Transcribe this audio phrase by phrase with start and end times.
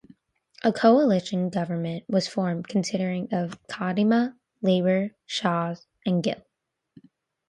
[0.63, 6.41] A coalition government was formed consisting of Kadima, Labor, Shas and Gil.